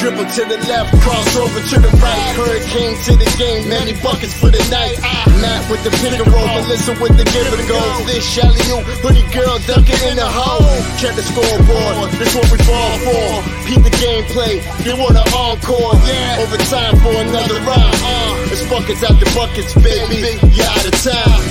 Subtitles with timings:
[0.00, 2.32] Ah, Dribble to the left, cross over to the right.
[2.32, 4.96] Hurricane to the game, many buckets for the night.
[5.44, 7.76] Matt with the pick and roll, Melissa with the give and go.
[8.08, 10.64] This Shelly, you, hoodie girl dunking in the hole.
[10.96, 13.28] Check the scoreboard, this what we fall for.
[13.68, 15.92] Keep the gameplay, they want an encore.
[16.08, 17.92] Yeah, overtime for another round.
[18.00, 20.40] Uh, it's buckets out the buckets, baby.
[20.48, 21.44] You out of time.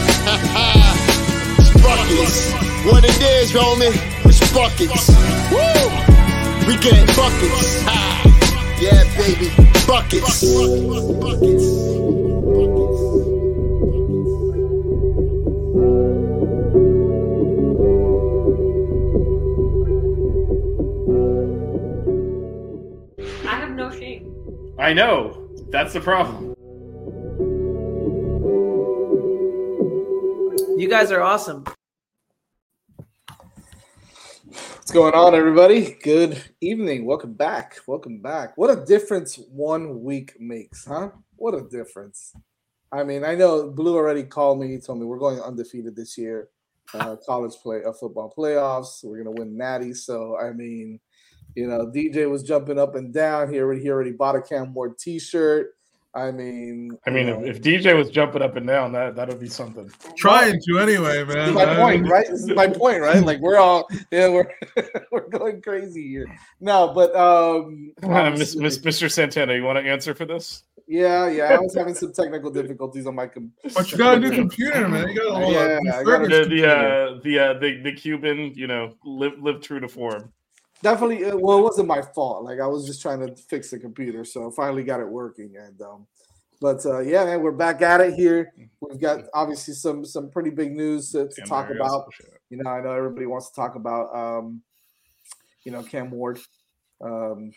[1.62, 2.50] it's buckets.
[2.82, 3.94] What it is, homie,
[4.26, 5.14] it's buckets.
[5.54, 6.10] Woo!
[6.66, 7.82] We get buckets.
[7.86, 8.40] Ah,
[8.82, 9.50] yeah, baby,
[9.86, 10.44] buckets.
[23.46, 24.34] I have no shame.
[24.78, 25.50] I know.
[25.70, 26.56] That's the problem.
[30.80, 31.66] You guys are awesome.
[34.90, 36.00] What's going on, everybody?
[36.02, 37.06] Good evening.
[37.06, 37.78] Welcome back.
[37.86, 38.58] Welcome back.
[38.58, 41.12] What a difference one week makes, huh?
[41.36, 42.34] What a difference.
[42.92, 44.70] I mean, I know Blue already called me.
[44.70, 46.50] He told me we're going undefeated this year.
[46.96, 49.04] Uh, college play, uh, football playoffs.
[49.04, 49.94] We're gonna win Natty.
[49.94, 51.00] So I mean,
[51.54, 53.54] you know, DJ was jumping up and down.
[53.54, 55.76] He already he already bought a Cam Ward T-shirt.
[56.16, 59.40] I mean, I mean, if, if DJ was jumping up and down, that that would
[59.40, 59.92] be something.
[60.18, 61.50] Trying to anyway, This man.
[61.50, 62.28] is my I point, right?
[62.28, 63.24] This is my point, right?
[63.30, 64.52] Like we're all yeah, we're
[65.12, 66.26] we're going crazy here.
[66.60, 67.94] No, but um
[68.38, 69.12] Miss, Miss, Mr.
[69.12, 70.64] Santana, you want to answer for this?
[70.88, 73.70] yeah, yeah, I was having some technical difficulties on my computer.
[73.76, 75.10] But you got a new computer, man.
[75.10, 76.66] You got a whole Yeah, new I got a- The the computer.
[76.66, 80.34] uh, the, uh, the the Cuban, you know, live live true to form.
[80.82, 82.44] Definitely, uh, well, it wasn't my fault.
[82.44, 85.56] Like I was just trying to fix the computer, so I finally got it working.
[85.58, 86.08] And um,
[86.62, 88.54] but uh, yeah, man, we're back at it here.
[88.80, 92.06] We've got obviously some some pretty big news to, to talk about.
[92.50, 94.62] You know, I know everybody wants to talk about um,
[95.64, 96.40] you know, Cam Ward.
[97.02, 97.52] Um,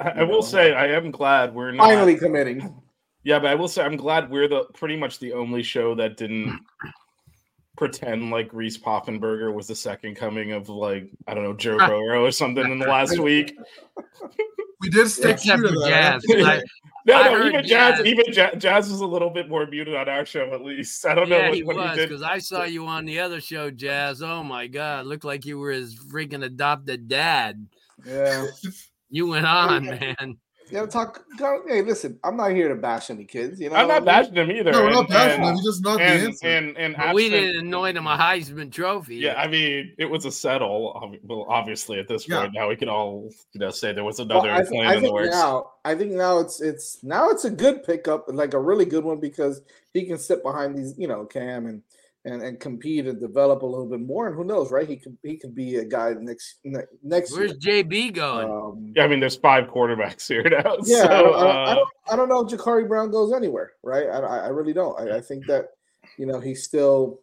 [0.00, 2.82] I, I will say I am glad we're not finally committing.
[3.24, 6.16] Yeah, but I will say I'm glad we're the pretty much the only show that
[6.16, 6.60] didn't
[7.76, 11.88] pretend like Reese Poffenbarger was the second coming of like I don't know Joe ah.
[11.88, 13.56] Burrow or something in the last week.
[14.78, 15.88] We did stick Except true for to that.
[15.88, 16.24] Jazz.
[16.30, 16.34] Eh?
[16.34, 16.62] 'cause I-
[17.06, 18.06] No, I no, even Jazz, Jazz.
[18.06, 21.06] even Jazz, Jazz was a little bit more muted on our show at least.
[21.06, 22.08] I don't know yeah, what, he what was he did.
[22.08, 24.22] because I saw you on the other show, Jazz.
[24.22, 27.64] Oh my God, looked like you were his freaking adopted dad.
[28.04, 28.46] Yeah.
[29.08, 29.84] You went on,
[30.18, 30.36] man.
[30.68, 31.24] You gotta talk.
[31.38, 33.60] Go, hey, listen, I'm not here to bash any kids.
[33.60, 34.72] You know, I'm not bashing them either.
[34.72, 35.54] No, we're not and- bashing and- him.
[35.56, 36.46] He's just not the answer.
[36.48, 39.16] and and But we didn't anoint him a Heisman Trophy.
[39.16, 41.18] Yeah, I mean, it was a settle.
[41.22, 42.40] Well, obviously, at this Yeah.
[42.40, 44.86] point, now we can all you know say there was Well, another I, thi- plan
[44.88, 45.30] I in the think works.
[45.30, 49.04] now, I think now it's it's now it's a good pickup, like a really good
[49.04, 49.62] one because
[49.92, 51.80] he can sit behind these, you know, Cam and
[52.26, 54.26] and and compete and develop a little bit more.
[54.26, 54.86] And who knows, right?
[54.88, 57.82] He could he could be a guy next ne- next Where's year.
[57.84, 58.50] JB going?
[58.50, 60.76] Um, Yeah, I mean, there's five quarterbacks here now.
[60.84, 63.10] yeah, so, I, don't, I, don't, I, uh, don't, I don't know if Jacurri Brown
[63.10, 64.06] goes anywhere, right?
[64.08, 64.98] I, I I really don't.
[65.00, 65.68] I, I think that
[66.18, 67.20] you know he still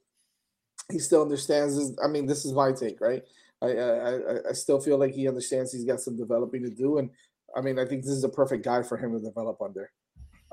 [0.92, 1.76] he still understands.
[1.76, 3.24] His, I mean, this is my take, right?
[3.62, 6.98] I, I I- I still feel like he understands he's got some developing to do,
[6.98, 7.10] and
[7.56, 9.92] I mean, I think this is a perfect guy for him to develop under.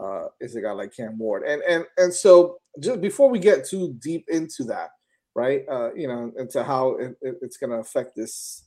[0.00, 3.66] Uh, is a guy like Cam Ward, and and and so just before we get
[3.66, 4.90] too deep into that,
[5.36, 5.62] right?
[5.70, 8.66] Uh, you know, into how it, it- it's going to affect this,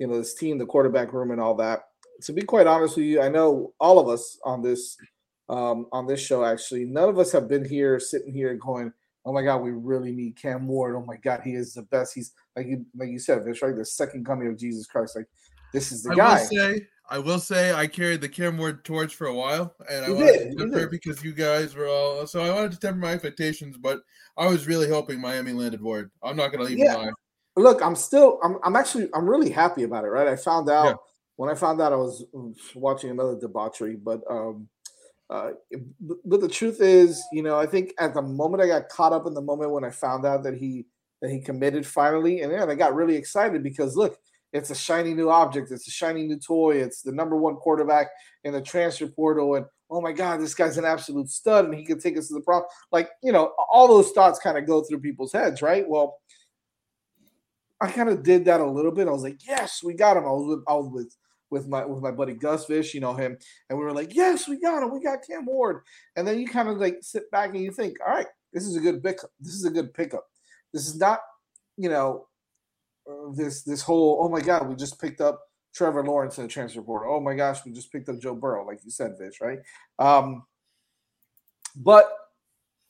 [0.00, 1.82] you know, this team, the quarterback room, and all that.
[2.24, 4.96] To be quite honest with you, I know all of us on this
[5.50, 8.92] um, on this show actually, none of us have been here sitting here going,
[9.26, 10.96] "Oh my God, we really need Cam Ward.
[10.96, 12.14] Oh my God, he is the best.
[12.14, 15.16] He's like you like you said, it's right, the second coming of Jesus Christ.
[15.16, 15.28] Like
[15.72, 18.84] this is the I guy." will say, I will say, I carried the Cam Ward
[18.84, 20.90] torch for a while, and I You wanted did, to temper did.
[20.90, 22.26] because you guys were all.
[22.26, 24.00] So I wanted to temper my expectations, but
[24.36, 26.10] I was really hoping Miami landed Ward.
[26.22, 26.96] I'm not going to even Yeah.
[26.96, 27.10] lie.
[27.56, 30.86] look i'm still i'm, I'm actually i'm really happy about it right i found out
[30.86, 30.94] Yeah.
[31.36, 34.68] when i found out i was mm, watching another debauchery but um
[35.30, 35.52] Uh,
[36.24, 39.26] but the truth is, you know, I think at the moment I got caught up
[39.26, 40.84] in the moment when I found out that he
[41.22, 44.18] that he committed finally, and then I got really excited because look,
[44.52, 48.08] it's a shiny new object, it's a shiny new toy, it's the number one quarterback
[48.44, 51.84] in the transfer portal, and oh my god, this guy's an absolute stud, and he
[51.84, 52.62] can take us to the prom.
[52.90, 55.88] Like you know, all those thoughts kind of go through people's heads, right?
[55.88, 56.18] Well,
[57.80, 59.08] I kind of did that a little bit.
[59.08, 60.24] I was like, yes, we got him.
[60.24, 61.16] I was with, I was with
[61.50, 63.36] with my with my buddy Gus Fish, you know him,
[63.68, 64.92] and we were like, yes, we got him.
[64.92, 65.82] We got Cam Ward.
[66.16, 68.76] And then you kind of like sit back and you think, all right, this is
[68.76, 69.30] a good pickup.
[69.40, 70.24] This is a good pickup.
[70.72, 71.20] This is not,
[71.76, 72.26] you know,
[73.34, 75.40] this this whole oh my god, we just picked up
[75.74, 77.14] Trevor Lawrence in the transfer portal.
[77.14, 79.58] Oh my gosh, we just picked up Joe Burrow, like you said, Fish, right?
[79.98, 80.44] Um,
[81.76, 82.10] but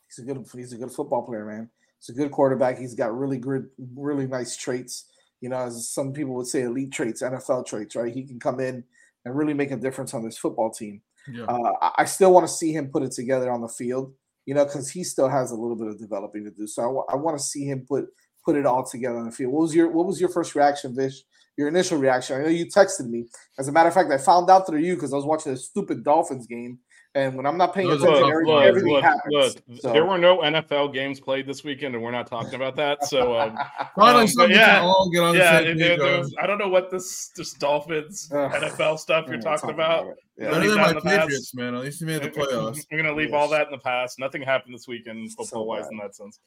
[0.08, 1.70] he's a good he's a good football player, man.
[1.98, 2.78] He's a good quarterback.
[2.78, 5.06] He's got really good, really nice traits
[5.42, 8.14] you know, as some people would say, elite traits, NFL traits, right?
[8.14, 8.84] He can come in
[9.24, 11.02] and really make a difference on this football team.
[11.30, 11.44] Yeah.
[11.44, 14.14] Uh, I still want to see him put it together on the field,
[14.46, 16.66] you know, because he still has a little bit of developing to do.
[16.68, 18.06] So I, w- I want to see him put
[18.44, 19.52] put it all together on the field.
[19.52, 21.22] What was your What was your first reaction, Vish?
[21.56, 22.40] Your initial reaction?
[22.40, 23.26] I know you texted me.
[23.58, 25.56] As a matter of fact, I found out through you because I was watching a
[25.56, 26.78] stupid Dolphins game
[27.14, 29.34] and when I'm not paying look, attention, look, everything, look, everything look, happens.
[29.34, 29.92] Look, so.
[29.92, 33.04] there were no NFL games played this weekend, and we're not talking about that.
[33.04, 33.58] So um,
[33.98, 36.90] um, yeah, all get on yeah, the same there, there was, I don't know what
[36.90, 40.04] this this Dolphins NFL stuff you're talking about.
[40.04, 40.50] about yeah.
[40.52, 41.54] Better than my Patriots, past.
[41.54, 41.74] man.
[41.74, 42.86] At least you made the playoffs.
[42.90, 43.34] We're gonna leave yes.
[43.34, 44.18] all that in the past.
[44.18, 46.40] Nothing happened this weekend football so wise in that sense.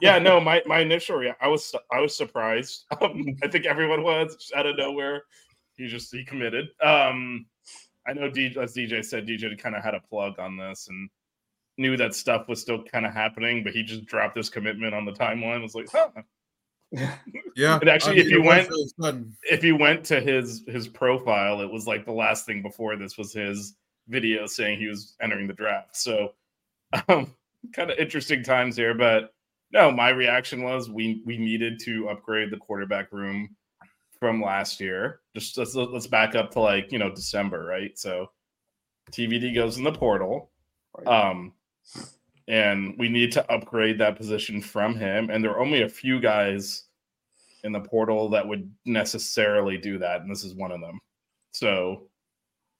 [0.00, 2.84] Yeah, no, my my initial reaction, I was I was surprised.
[3.00, 5.22] Um, I think everyone was out of nowhere.
[5.76, 6.68] He just he committed.
[6.82, 7.46] Um,
[8.06, 11.08] I know DJ, as DJ said, DJ kind of had a plug on this and
[11.78, 15.04] knew that stuff was still kind of happening, but he just dropped this commitment on
[15.04, 15.60] the timeline.
[15.60, 16.08] I was like, huh.
[17.56, 17.78] Yeah.
[17.80, 18.68] And actually, I mean, if you went,
[19.50, 23.16] if you went to his his profile, it was like the last thing before this
[23.16, 23.74] was his
[24.08, 25.96] video saying he was entering the draft.
[25.96, 26.32] So,
[27.08, 27.34] um,
[27.74, 28.94] kind of interesting times here.
[28.94, 29.32] But
[29.72, 33.56] no, my reaction was we we needed to upgrade the quarterback room
[34.20, 35.20] from last year.
[35.34, 37.98] Just let's let's back up to like you know December, right?
[37.98, 38.30] So
[39.10, 40.50] TVD goes in the portal,
[41.06, 41.52] um,
[42.48, 45.30] and we need to upgrade that position from him.
[45.30, 46.84] And there are only a few guys
[47.64, 51.00] in the portal that would necessarily do that, and this is one of them.
[51.52, 52.08] So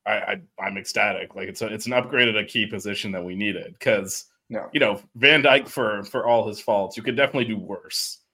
[0.07, 1.35] I, I am ecstatic.
[1.35, 4.69] Like it's a, it's an upgrade at a key position that we needed because no.
[4.73, 8.19] you know Van Dyke for for all his faults, you could definitely do worse.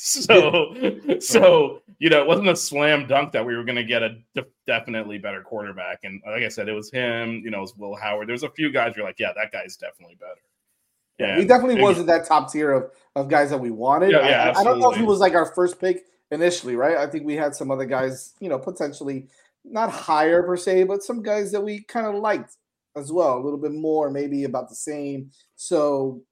[0.00, 0.76] So,
[1.18, 4.16] so you know, it wasn't a slam dunk that we were going to get a
[4.32, 6.04] de- definitely better quarterback.
[6.04, 7.42] And like I said, it was him.
[7.44, 8.28] You know, it was Will Howard.
[8.28, 10.40] There's a few guys you're like, yeah, that guy's definitely better.
[11.18, 14.12] Yeah, he definitely wasn't that top tier of, of guys that we wanted.
[14.12, 16.96] Yeah, yeah I, I, don't know if he was like our first pick initially, right?
[16.96, 19.26] I think we had some other guys, you know, potentially
[19.64, 22.56] not higher per se, but some guys that we kind of liked
[22.96, 25.30] as well, a little bit more, maybe about the same.
[25.56, 26.22] So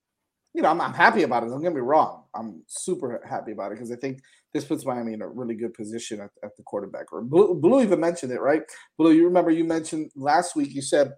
[0.56, 1.50] you know, I'm, I'm happy about it.
[1.50, 2.24] Don't get me wrong.
[2.34, 4.22] I'm super happy about it because I think
[4.54, 7.28] this puts Miami in a really good position at, at the quarterback room.
[7.28, 8.62] Blue, Blue, even mentioned it, right?
[8.96, 11.12] Blue, you remember you mentioned last week, you said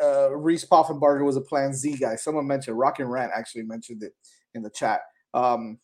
[0.00, 2.14] uh, Reese Poffenbarger was a plan Z guy.
[2.14, 4.12] Someone mentioned, Rock and Rant actually mentioned it
[4.54, 5.00] in the chat.
[5.34, 5.80] Um,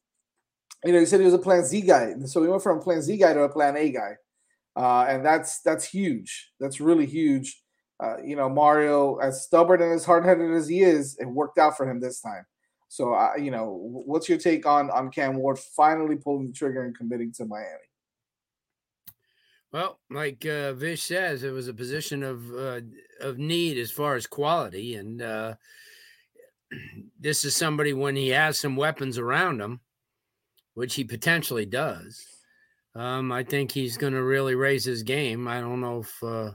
[0.85, 2.15] you know, he said he was a plan Z guy.
[2.27, 4.13] So we went from plan Z guy to a plan A guy.
[4.77, 6.53] Uh, and that's that's huge.
[6.61, 7.61] That's really huge.
[8.01, 11.59] Uh, you know, Mario, as stubborn and as hard headed as he is, it worked
[11.59, 12.45] out for him this time.
[12.89, 16.85] So, uh, you know, what's your take on on Cam Ward finally pulling the trigger
[16.85, 17.69] and committing to Miami?
[19.73, 22.81] Well, like uh, Vish says, it was a position of uh,
[23.21, 25.55] of need as far as quality, and uh,
[27.21, 29.81] this is somebody when he has some weapons around him,
[30.75, 32.25] which he potentially does.
[32.95, 35.49] Um, I think he's going to really raise his game.
[35.49, 36.53] I don't know if uh,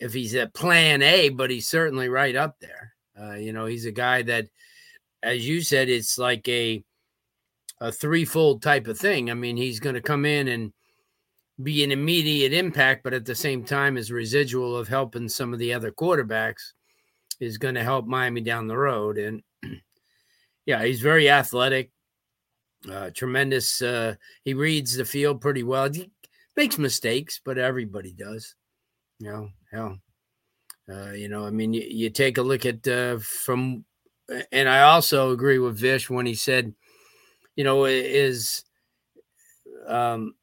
[0.00, 2.94] if he's at Plan A, but he's certainly right up there.
[3.20, 4.46] Uh, you know, he's a guy that
[5.22, 6.82] as you said, it's like a
[7.80, 9.30] a threefold type of thing.
[9.30, 10.72] I mean, he's going to come in and
[11.62, 15.58] be an immediate impact, but at the same time, his residual of helping some of
[15.58, 16.72] the other quarterbacks
[17.38, 19.16] is going to help Miami down the road.
[19.16, 19.42] And
[20.66, 21.90] yeah, he's very athletic,
[22.90, 23.80] uh, tremendous.
[23.80, 25.90] Uh, he reads the field pretty well.
[25.90, 26.10] He
[26.56, 28.54] makes mistakes, but everybody does.
[29.20, 29.98] You know, hell,
[30.90, 33.84] uh, you know, I mean, you, you take a look at uh, from
[34.52, 36.72] and I also agree with Vish when he said,
[37.56, 38.64] you know, is
[39.86, 40.34] um,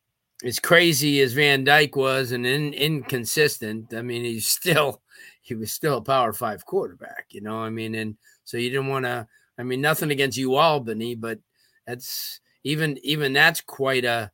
[0.43, 3.93] as crazy as Van Dyke was and in, inconsistent.
[3.93, 5.01] I mean, he's still
[5.41, 7.27] he was still a Power Five quarterback.
[7.29, 9.27] You know, I mean, and so you didn't want to.
[9.57, 11.39] I mean, nothing against you, Albany, but
[11.86, 14.31] that's even even that's quite a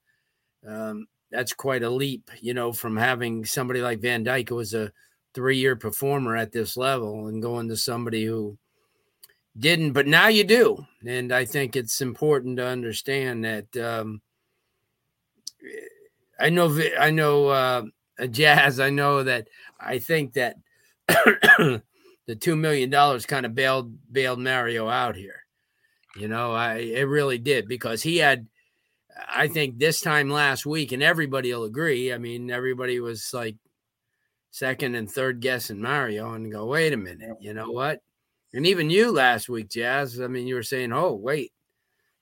[0.67, 2.29] um, that's quite a leap.
[2.41, 4.91] You know, from having somebody like Van Dyke who was a
[5.33, 8.57] three year performer at this level and going to somebody who
[9.57, 10.85] didn't, but now you do.
[11.05, 13.75] And I think it's important to understand that.
[13.77, 14.21] Um,
[16.39, 17.83] I know, I know, uh,
[18.29, 18.79] Jazz.
[18.79, 19.47] I know that.
[19.79, 20.57] I think that
[21.07, 21.81] the
[22.39, 25.43] two million dollars kind of bailed bailed Mario out here.
[26.15, 28.47] You know, I it really did because he had.
[29.29, 32.13] I think this time last week, and everybody will agree.
[32.13, 33.55] I mean, everybody was like
[34.51, 38.00] second and third guessing Mario, and go, wait a minute, you know what?
[38.53, 40.20] And even you last week, Jazz.
[40.20, 41.51] I mean, you were saying, oh wait,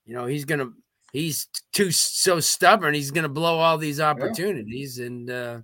[0.05, 0.69] you know, he's gonna
[1.12, 2.93] he's too so stubborn.
[2.93, 5.05] He's gonna blow all these opportunities, yeah.
[5.05, 5.60] and uh,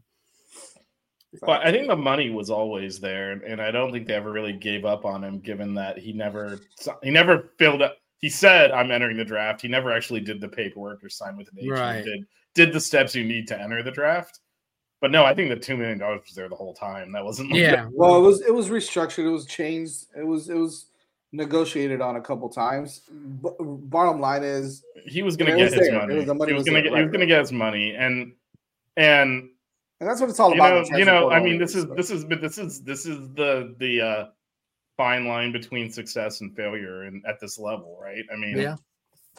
[1.42, 4.54] well, I think the money was always there, and I don't think they ever really
[4.54, 6.60] gave up on him, given that he never
[7.04, 7.98] he never filled up.
[8.20, 11.48] He said, "I'm entering the draft." He never actually did the paperwork or signed with
[11.50, 11.72] an agent.
[11.72, 12.04] Right.
[12.04, 14.40] Did did the steps you need to enter the draft.
[15.00, 17.12] But no, I think the two million dollars was there the whole time.
[17.12, 17.52] That wasn't.
[17.52, 17.88] Like yeah.
[17.92, 19.26] Well, it was it was restructured.
[19.26, 20.08] It was changed.
[20.18, 20.88] It was it was
[21.32, 23.02] negotiated on a couple times.
[23.10, 26.16] But bottom line is, he was going to get his money.
[26.16, 26.52] Was, money.
[26.52, 26.94] He was, was going to get.
[26.94, 28.34] Right, he was going to get his money, and
[28.96, 29.50] and
[30.00, 30.90] and that's what it's all you about.
[30.90, 33.76] Know, you know, I mean, this is this is but this is this is the
[33.78, 34.26] the uh,
[34.98, 38.26] fine line between success and failure, and at this level, right?
[38.32, 38.76] I mean, yeah.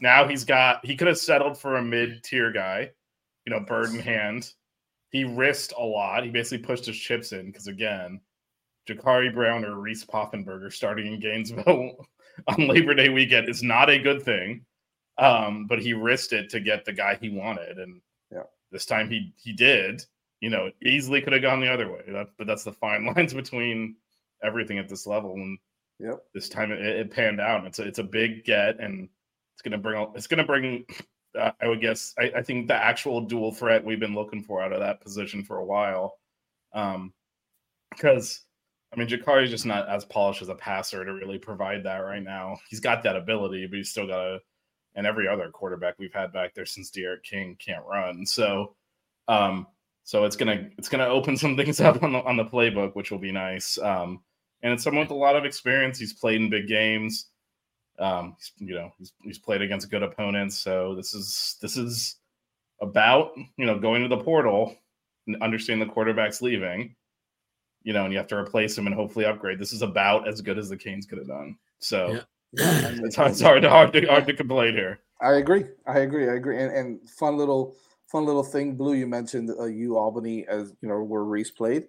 [0.01, 2.91] Now he's got he could have settled for a mid tier guy,
[3.45, 4.53] you know, bird in hand.
[5.11, 6.25] He risked a lot.
[6.25, 8.21] He basically pushed his chips in because again,
[8.89, 12.07] Jacurri Brown or Reese Poffenbarger starting in Gainesville
[12.49, 14.65] on Labor Day weekend is not a good thing.
[15.19, 18.01] Um, but he risked it to get the guy he wanted, and
[18.33, 18.45] yeah.
[18.71, 20.05] this time he he did
[20.41, 22.03] you know, easily could have gone the other way.
[22.09, 23.97] That, but that's the fine lines between
[24.43, 25.35] everything at this level.
[25.35, 25.59] And
[25.99, 26.21] yep.
[26.35, 27.67] this time it, it panned out.
[27.67, 29.09] It's a, it's a big get, and
[29.55, 30.85] it's gonna bring it's gonna bring.
[31.39, 34.63] Uh, I would guess I, I, think the actual dual threat we've been looking for
[34.63, 36.15] out of that position for a while,
[36.73, 37.13] um,
[37.91, 38.45] because
[38.93, 41.99] I mean Jacurri is just not as polished as a passer to really provide that
[41.99, 42.57] right now.
[42.71, 44.39] He's got that ability, but he's still got a
[44.95, 48.25] and every other quarterback we've had back there since D'Eriq King can't run.
[48.25, 48.75] So
[49.29, 49.67] um
[50.09, 53.11] so it's gonna it's gonna open some things up on the on the playbook, which
[53.11, 53.77] will be nice.
[53.77, 54.23] Um,
[54.63, 55.99] and it's someone with a lot of experience.
[55.99, 57.27] He's played in big games.
[57.99, 60.59] Um, you know, he's, he's played against good opponents.
[60.59, 62.17] So this is this is
[62.81, 64.77] about you know going to the portal
[65.27, 66.95] and understanding the quarterback's leaving.
[67.83, 69.59] You know, and you have to replace him and hopefully upgrade.
[69.59, 71.57] This is about as good as the Canes could have done.
[71.79, 72.21] So yeah.
[73.05, 75.01] it's, hard, it's hard to hard to hard to complain here.
[75.21, 75.65] I agree.
[75.87, 76.29] I agree.
[76.29, 76.61] I agree.
[76.61, 77.77] And, and fun little
[78.11, 78.95] fun little thing, Blue.
[78.95, 81.85] You mentioned uh, U Albany as you know where Reese played.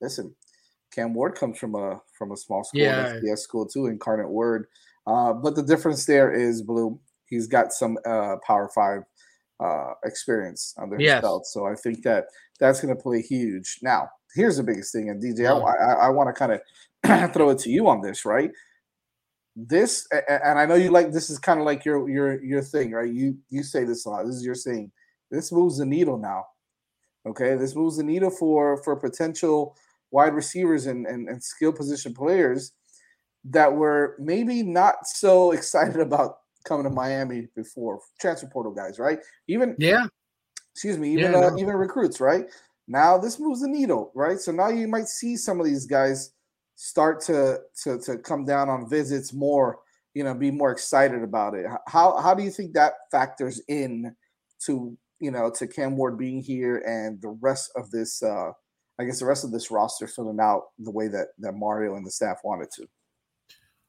[0.00, 0.34] Listen,
[0.94, 4.66] Cam Ward comes from a from a small school, yeah, FBS school too, Incarnate Word.
[5.06, 6.98] Uh, but the difference there is Blue.
[7.26, 9.02] He's got some uh, Power Five
[9.60, 11.22] uh, experience under his yes.
[11.22, 12.26] belt, so I think that
[12.60, 13.78] that's going to play huge.
[13.82, 17.50] Now, here's the biggest thing, and DJ, I, I, I want to kind of throw
[17.50, 18.50] it to you on this, right?
[19.56, 22.92] This, and I know you like this is kind of like your your your thing,
[22.92, 23.12] right?
[23.12, 24.26] You you say this a lot.
[24.26, 24.90] This is your saying
[25.30, 26.44] this moves the needle now.
[27.26, 29.76] Okay, this moves the needle for for potential
[30.14, 32.72] wide receivers and, and, and skill position players
[33.44, 39.18] that were maybe not so excited about coming to Miami before transfer portal guys, right?
[39.48, 40.06] Even yeah,
[40.72, 41.58] excuse me, even Yeah, uh, no.
[41.58, 42.46] even recruits, right?
[42.86, 44.38] Now this moves the needle, right?
[44.38, 46.32] So now you might see some of these guys
[46.76, 49.80] start to to to come down on visits more,
[50.14, 51.66] you know, be more excited about it.
[51.88, 54.14] How how do you think that factors in
[54.66, 58.50] to you know, to Cam Ward being here and the rest of this, uh,
[58.98, 62.06] I guess the rest of this roster filling out the way that that Mario and
[62.06, 62.86] the staff wanted to.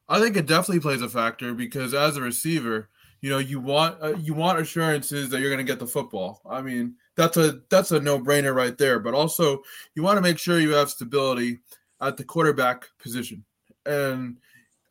[0.08, 3.96] I think it definitely plays a factor because as a receiver, you know, you want
[4.02, 6.40] uh, you want assurances that you're going to get the football.
[6.48, 8.98] I mean, that's a that's a no brainer right there.
[8.98, 9.62] But also,
[9.94, 11.60] you want to make sure you have stability
[12.00, 13.44] at the quarterback position.
[13.84, 14.36] And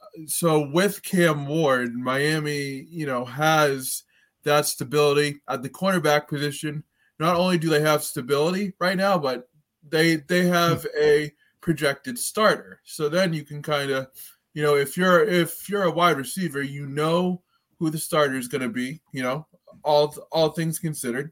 [0.01, 4.03] uh, so with Cam Ward, Miami, you know, has
[4.43, 6.83] that stability at the cornerback position.
[7.19, 9.47] Not only do they have stability right now, but
[9.89, 10.53] they they hmm.
[10.53, 12.79] have a projected starter.
[12.83, 14.07] So then you can kind of,
[14.53, 17.41] you know, if you're if you're a wide receiver, you know
[17.79, 19.01] who the starter is going to be.
[19.11, 19.47] You know,
[19.83, 21.31] all all things considered,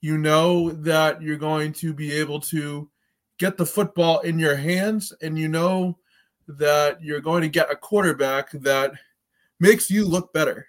[0.00, 2.88] you know that you're going to be able to
[3.38, 5.98] get the football in your hands, and you know
[6.46, 8.92] that you're going to get a quarterback that
[9.60, 10.66] makes you look better.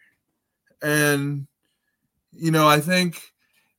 [0.82, 1.48] And
[2.32, 3.34] you know, I think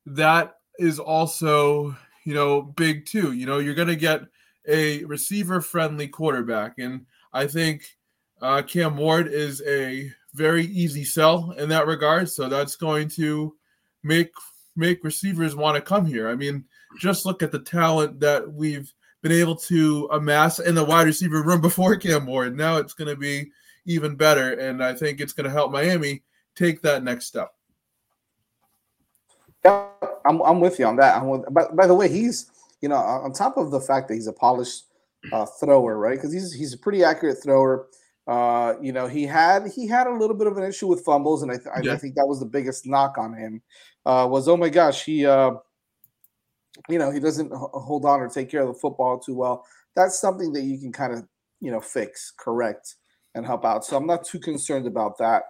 [0.07, 3.33] that is also, you know, big too.
[3.33, 4.23] You know, you're going to get
[4.68, 6.78] a receiver friendly quarterback.
[6.78, 7.97] And I think
[8.42, 12.28] uh, Cam Ward is a very easy sell in that regard.
[12.28, 13.54] So that's going to
[14.02, 14.33] make
[14.75, 16.28] make receivers want to come here.
[16.28, 16.64] I mean,
[16.99, 18.92] just look at the talent that we've
[19.23, 22.56] been able to amass in the wide receiver room before Cam Ward.
[22.56, 23.50] Now it's going to be
[23.87, 26.25] even better, and I think it's going to help Miami
[26.56, 27.55] take that next step.
[29.66, 29.88] Yeah,
[30.25, 31.16] I'm, I'm with you on that.
[31.16, 34.14] I'm with, by, by the way, he's you know on top of the fact that
[34.14, 34.85] he's a polished
[35.32, 36.16] uh, thrower, right?
[36.16, 37.88] Because he's he's a pretty accurate thrower.
[38.28, 41.42] Uh, you know, he had he had a little bit of an issue with fumbles,
[41.42, 41.92] and I, th- yeah.
[41.92, 43.62] I think that was the biggest knock on him.
[44.04, 45.52] Uh, was oh my gosh, he uh,
[46.88, 49.64] you know he doesn't hold on or take care of the football too well.
[49.96, 51.25] That's something that you can kind of
[51.61, 52.96] you know fix, correct,
[53.35, 53.85] and help out.
[53.85, 55.42] So I'm not too concerned about that.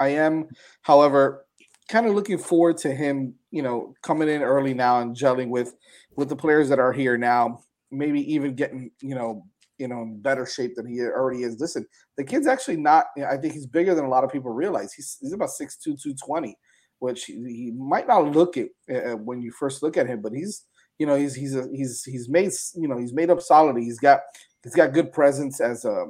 [0.00, 0.48] I am,
[0.82, 1.43] however,
[1.88, 5.74] kind of looking forward to him, you know, coming in early now and gelling with
[6.16, 7.60] with the players that are here now.
[7.90, 9.44] Maybe even getting, you know,
[9.78, 11.60] you know, in better shape than he already is.
[11.60, 11.86] Listen,
[12.16, 13.06] the kid's actually not.
[13.26, 14.92] I think he's bigger than a lot of people realize.
[14.92, 16.56] He's he's about 6'2", 220,
[16.98, 20.64] which he, might not look it uh, when you first look at him, but he's
[20.98, 23.76] you know he's he's a, he's he's made you know he's made up solid.
[23.76, 24.20] He's got
[24.62, 26.06] he's got good presence as a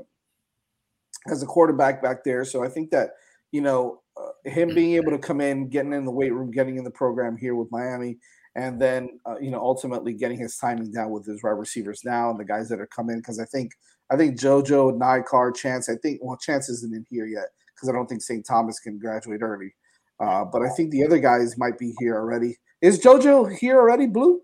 [1.29, 2.45] as a quarterback back there.
[2.45, 3.11] So I think that
[3.51, 4.03] you know
[4.45, 7.37] him being able to come in, getting in the weight room, getting in the program
[7.37, 8.19] here with Miami,
[8.57, 12.31] and then uh, you know ultimately getting his timing down with his wide receivers now
[12.31, 13.73] and the guys that are coming because I think
[14.11, 15.89] I think JoJo, Ny Carr, Chance.
[15.89, 18.45] I think well Chance isn't in here yet because I don't think St.
[18.47, 19.75] Thomas can graduate early.
[20.21, 22.57] Uh, but I think the other guys might be here already.
[22.81, 24.41] Is JoJo here already, Blue?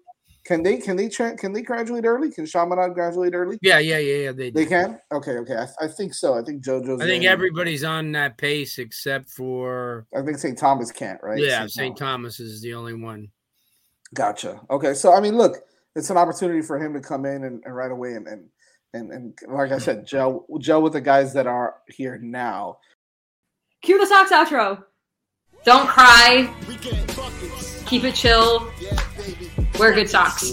[0.50, 2.28] Can they can they tra- can they graduate early?
[2.28, 3.57] Can Chaminade graduate early?
[3.62, 4.33] Yeah, yeah, yeah, yeah.
[4.33, 4.99] They, they can.
[5.12, 5.54] Okay, okay.
[5.54, 6.37] I, I, think so.
[6.37, 7.00] I think JoJo's.
[7.00, 10.09] I think everybody's on that pace except for.
[10.12, 10.59] I think St.
[10.59, 11.38] Thomas can't, right?
[11.38, 11.97] Yeah, St.
[11.97, 12.38] Thomas.
[12.38, 13.28] Thomas is the only one.
[14.12, 14.61] Gotcha.
[14.69, 15.59] Okay, so I mean, look,
[15.95, 18.49] it's an opportunity for him to come in and, and right away and, and
[18.92, 22.78] and and like I said, gel gel with the guys that are here now.
[23.83, 24.83] Cue the Sox outro.
[25.62, 26.52] Don't cry.
[27.87, 28.69] Keep it chill.
[29.80, 30.52] Wear good socks.